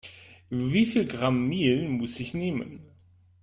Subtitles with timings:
[0.49, 2.81] Wie viel Gramm Mehl muss ich nehmen?